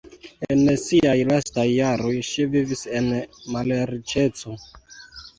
[0.53, 3.11] En siaj lastaj jaroj ŝi vivis en
[3.57, 4.55] malriĉeco.